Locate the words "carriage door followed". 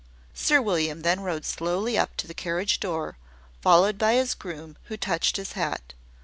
2.33-3.99